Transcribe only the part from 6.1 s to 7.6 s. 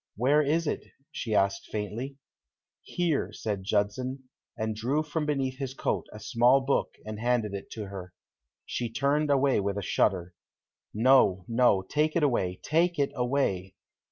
a small book and handed